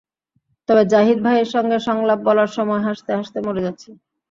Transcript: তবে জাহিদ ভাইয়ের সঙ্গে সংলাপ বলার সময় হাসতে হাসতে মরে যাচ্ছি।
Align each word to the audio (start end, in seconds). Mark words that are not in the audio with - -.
তবে 0.69 0.83
জাহিদ 0.91 1.17
ভাইয়ের 1.25 1.49
সঙ্গে 1.55 1.77
সংলাপ 1.87 2.19
বলার 2.27 2.49
সময় 2.57 2.81
হাসতে 2.87 3.11
হাসতে 3.17 3.37
মরে 3.45 3.61
যাচ্ছি। 3.65 3.89